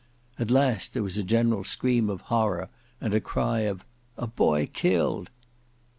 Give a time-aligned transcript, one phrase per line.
[0.39, 2.69] At last there was a general scream of horror,
[2.99, 3.85] and a cry of
[4.17, 5.29] "a boy killed."